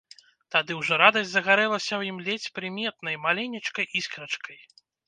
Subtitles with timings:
[0.55, 4.59] Тады ўжо радасць загарэлася ў ім ледзь прыметнай маленечкай іскрачкай.